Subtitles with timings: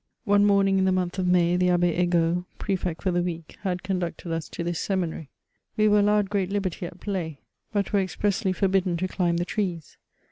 [0.23, 2.45] One morning in the month of May, the Abb^ Egaultf.
[2.57, 5.29] Pre fect for the week, had conducted us to this seminary.
[5.77, 8.95] We were allowed great Uberty at play, but were expressly forbidden VOL.
[8.95, 8.95] I.
[8.95, 9.97] H 98 MEMOIRS OF to climb the trees.